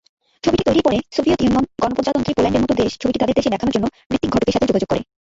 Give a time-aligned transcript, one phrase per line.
[0.43, 4.31] ছবিটি তৈরির পরে, সোভিয়েত ইউনিয়ন, গণপ্রজাতন্ত্রী পোল্যান্ডের মতো দেশ ছবিটি তাঁদের দেশে দেখানোর জন্য ঋত্বিক
[4.33, 5.01] ঘটকের সাথে যোগাযোগ করে।